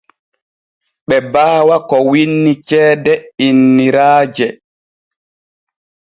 Ɓe 1.07 1.17
baawa 1.33 1.75
ko 1.89 1.95
winni 2.11 2.53
ceede 2.67 3.13
innoraaje. 3.47 4.47